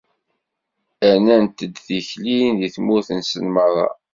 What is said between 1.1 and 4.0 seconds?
Rnant-d tilkin di tmurt-nsen merra.